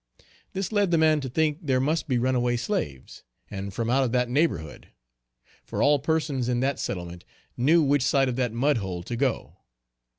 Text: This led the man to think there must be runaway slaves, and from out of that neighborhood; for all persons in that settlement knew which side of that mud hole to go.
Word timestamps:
This 0.53 0.71
led 0.71 0.89
the 0.89 0.97
man 0.97 1.21
to 1.21 1.29
think 1.29 1.59
there 1.61 1.79
must 1.79 2.07
be 2.07 2.17
runaway 2.17 2.57
slaves, 2.57 3.21
and 3.51 3.71
from 3.71 3.87
out 3.87 4.03
of 4.03 4.11
that 4.13 4.29
neighborhood; 4.31 4.87
for 5.63 5.83
all 5.83 5.99
persons 5.99 6.49
in 6.49 6.59
that 6.61 6.79
settlement 6.79 7.23
knew 7.55 7.83
which 7.83 8.01
side 8.01 8.27
of 8.27 8.35
that 8.35 8.51
mud 8.51 8.77
hole 8.77 9.03
to 9.03 9.15
go. 9.15 9.57